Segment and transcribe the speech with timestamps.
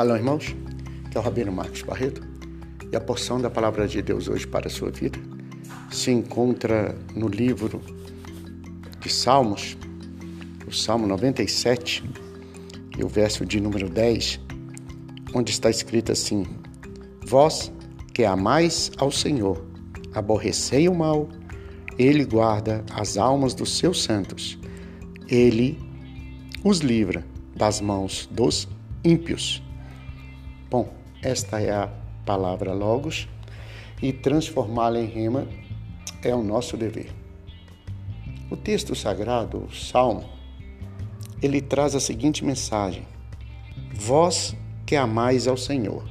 [0.00, 0.56] Shalom, irmãos.
[1.10, 2.26] Que é o Rabino Marcos Barreto.
[2.90, 5.18] E a porção da palavra de Deus hoje para a sua vida
[5.90, 7.82] se encontra no livro
[8.98, 9.76] de Salmos,
[10.66, 12.02] o Salmo 97,
[12.96, 14.40] e o verso de número 10,
[15.34, 16.46] onde está escrito assim:
[17.26, 17.70] Vós
[18.14, 19.62] que amais ao Senhor,
[20.14, 21.28] aborrecei o mal,
[21.98, 24.58] ele guarda as almas dos seus santos.
[25.28, 25.78] Ele
[26.64, 27.22] os livra
[27.54, 28.66] das mãos dos
[29.04, 29.62] ímpios.
[30.70, 30.88] Bom,
[31.20, 31.88] esta é a
[32.24, 33.28] palavra Logos
[34.00, 35.48] e transformá-la em rima
[36.22, 37.12] é o nosso dever.
[38.48, 40.30] O texto sagrado, o Salmo,
[41.42, 43.02] ele traz a seguinte mensagem:
[43.92, 44.54] Vós
[44.86, 46.08] que amais ao Senhor.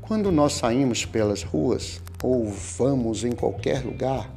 [0.00, 4.32] Quando nós saímos pelas ruas ou vamos em qualquer lugar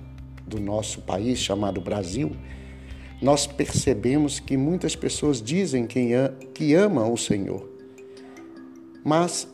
[0.47, 2.31] do nosso país chamado Brasil,
[3.21, 7.76] nós percebemos que muitas pessoas dizem que amam o Senhor
[9.07, 9.47] mas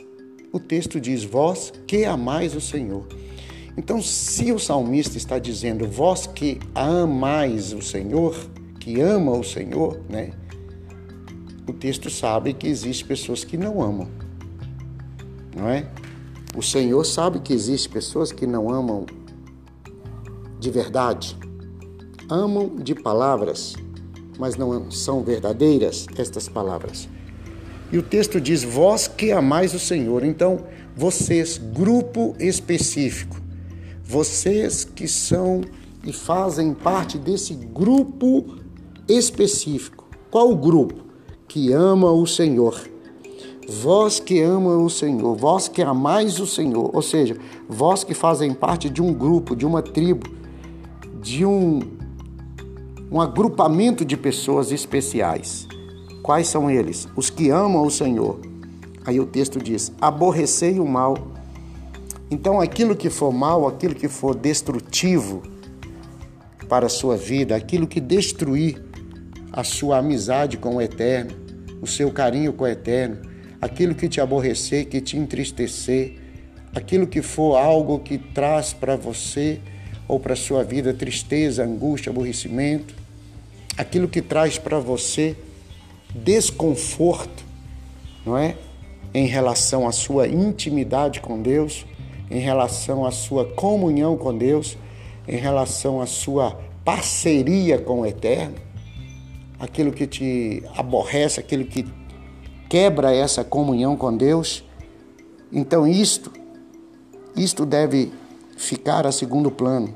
[0.52, 3.06] o texto diz: Vós que amais o Senhor.
[3.78, 8.36] Então, se o salmista está dizendo vós que amais o Senhor,
[8.80, 10.32] que ama o Senhor, né?
[11.68, 14.08] O texto sabe que existe pessoas que não amam.
[15.56, 15.88] Não é?
[16.56, 19.06] O Senhor sabe que existe pessoas que não amam
[20.60, 21.38] de verdade.
[22.30, 23.76] Amam de palavras,
[24.38, 27.08] mas não são verdadeiras estas palavras.
[27.94, 30.26] E o texto diz: Vós que amais o Senhor.
[30.26, 30.62] Então,
[30.96, 33.40] vocês, grupo específico,
[34.04, 35.62] vocês que são
[36.04, 38.58] e fazem parte desse grupo
[39.08, 40.10] específico.
[40.32, 41.04] Qual o grupo?
[41.48, 42.90] Que ama o Senhor.
[43.70, 47.38] Vós que ama o Senhor, vós que amais o Senhor, ou seja,
[47.70, 50.30] vós que fazem parte de um grupo, de uma tribo,
[51.22, 51.80] de um,
[53.10, 55.66] um agrupamento de pessoas especiais.
[56.24, 57.06] Quais são eles?
[57.18, 58.40] Os que amam o Senhor.
[59.06, 61.34] Aí o texto diz: aborrecei o mal.
[62.32, 65.44] Então, aquilo que for mal, aquilo que for destrutivo
[66.70, 68.82] para a sua vida, aquilo que destruir
[69.52, 71.36] a sua amizade com o Eterno,
[71.82, 73.18] o seu carinho com o Eterno,
[73.62, 76.18] aquilo que te aborrecer, que te entristecer,
[76.74, 79.60] aquilo que for algo que traz para você
[80.08, 82.96] ou para a sua vida tristeza, angústia, aborrecimento,
[83.78, 85.36] aquilo que traz para você
[86.14, 87.44] desconforto,
[88.26, 88.56] não é?
[89.14, 91.86] Em relação à sua intimidade com Deus,
[92.30, 94.78] em relação à sua comunhão com Deus,
[95.28, 98.56] em relação à sua parceria com o Eterno,
[99.60, 101.86] aquilo que te aborrece, aquilo que
[102.68, 104.64] quebra essa comunhão com Deus.
[105.52, 106.32] Então isto,
[107.36, 108.12] isto deve
[108.58, 109.94] ficar a segundo plano.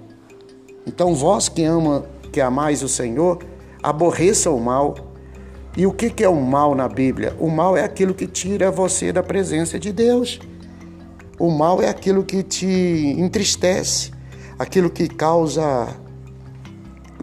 [0.85, 3.39] Então vós que ama, que amais o Senhor,
[3.81, 4.95] aborreça o mal,
[5.77, 7.35] e o que é o mal na Bíblia?
[7.39, 10.39] O mal é aquilo que tira você da presença de Deus.
[11.37, 12.65] O mal é aquilo que te
[13.15, 14.11] entristece,
[14.57, 15.95] aquilo que causa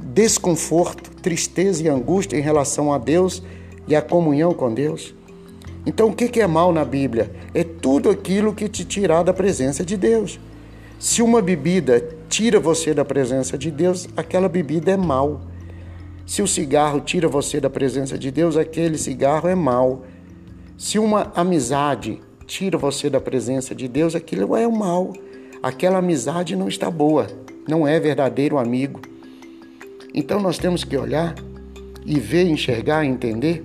[0.00, 3.42] desconforto, tristeza e angústia em relação a Deus
[3.88, 5.12] e a comunhão com Deus.
[5.84, 7.32] Então, o que é mal na Bíblia?
[7.52, 10.38] É tudo aquilo que te tirar da presença de Deus.
[11.00, 15.40] Se uma bebida tira você da presença de Deus, aquela bebida é mal.
[16.26, 20.04] Se o cigarro tira você da presença de Deus, aquele cigarro é mal.
[20.76, 25.12] Se uma amizade tira você da presença de Deus, aquilo é o mal.
[25.62, 27.26] Aquela amizade não está boa,
[27.68, 29.00] não é verdadeiro amigo.
[30.14, 31.34] Então nós temos que olhar
[32.06, 33.64] e ver, enxergar, entender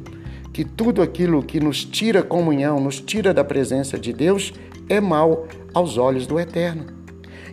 [0.51, 4.53] que tudo aquilo que nos tira comunhão, nos tira da presença de Deus,
[4.89, 6.87] é mal aos olhos do Eterno.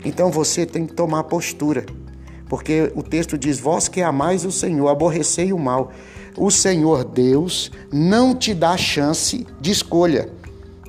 [0.05, 1.84] Então você tem que tomar postura.
[2.49, 5.93] Porque o texto diz: Vós que amais o Senhor, aborrecei o mal.
[6.37, 10.29] O Senhor Deus não te dá chance de escolha.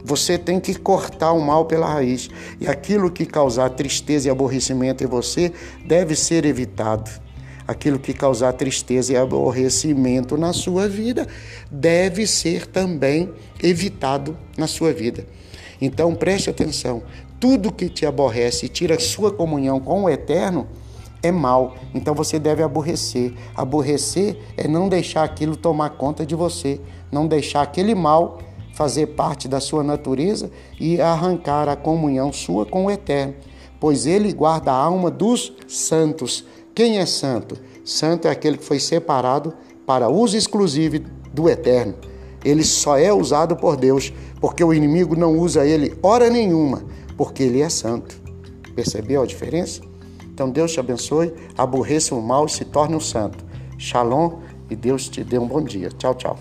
[0.03, 2.29] Você tem que cortar o mal pela raiz.
[2.59, 5.51] E aquilo que causar tristeza e aborrecimento em você
[5.85, 7.09] deve ser evitado.
[7.67, 11.27] Aquilo que causar tristeza e aborrecimento na sua vida
[11.69, 13.29] deve ser também
[13.61, 15.25] evitado na sua vida.
[15.81, 17.03] Então preste atenção:
[17.39, 20.67] tudo que te aborrece e tira sua comunhão com o eterno
[21.21, 23.33] é mal, então você deve aborrecer.
[23.55, 26.79] Aborrecer é não deixar aquilo tomar conta de você,
[27.11, 28.39] não deixar aquele mal
[28.73, 33.33] fazer parte da sua natureza e arrancar a comunhão sua com o Eterno,
[33.79, 36.45] pois ele guarda a alma dos santos.
[36.75, 37.57] Quem é santo?
[37.83, 39.53] Santo é aquele que foi separado
[39.85, 40.99] para uso exclusivo
[41.33, 41.95] do Eterno.
[42.45, 46.83] Ele só é usado por Deus, porque o inimigo não usa ele hora nenhuma,
[47.17, 48.21] porque ele é santo.
[48.75, 49.81] Percebeu a diferença?
[50.37, 53.43] Então Deus te abençoe, aborreça o mal e se torne um santo.
[53.75, 54.33] Shalom
[54.69, 55.89] e Deus te dê um bom dia.
[55.89, 56.37] Tchau, tchau.